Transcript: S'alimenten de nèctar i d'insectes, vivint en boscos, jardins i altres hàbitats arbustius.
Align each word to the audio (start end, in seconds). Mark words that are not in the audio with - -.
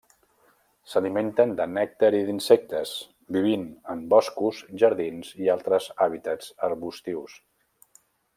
S'alimenten 0.93 1.51
de 1.59 1.67
nèctar 1.73 2.09
i 2.19 2.21
d'insectes, 2.29 2.93
vivint 3.37 3.67
en 3.95 4.01
boscos, 4.15 4.63
jardins 4.85 5.31
i 5.45 5.53
altres 5.57 5.91
hàbitats 6.07 6.51
arbustius. 6.71 7.39